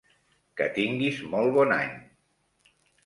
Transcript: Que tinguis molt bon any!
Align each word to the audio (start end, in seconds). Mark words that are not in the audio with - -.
Que 0.61 0.67
tinguis 0.77 1.21
molt 1.35 1.53
bon 1.59 1.75
any! 1.77 1.93